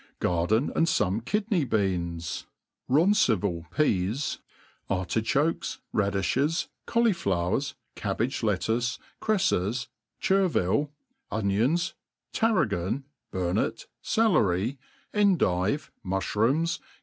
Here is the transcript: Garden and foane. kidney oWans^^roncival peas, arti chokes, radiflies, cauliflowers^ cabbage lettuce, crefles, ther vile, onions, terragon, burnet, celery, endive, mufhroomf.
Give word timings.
Garden 0.17 0.71
and 0.75 0.87
foane. 0.87 1.23
kidney 1.25 1.63
oWans^^roncival 1.63 3.69
peas, 3.69 4.39
arti 4.89 5.21
chokes, 5.21 5.77
radiflies, 5.93 6.69
cauliflowers^ 6.87 7.75
cabbage 7.95 8.41
lettuce, 8.41 8.97
crefles, 9.21 9.89
ther 10.19 10.47
vile, 10.47 10.91
onions, 11.29 11.93
terragon, 12.33 13.03
burnet, 13.31 13.85
celery, 14.01 14.79
endive, 15.13 15.91
mufhroomf. 16.03 16.79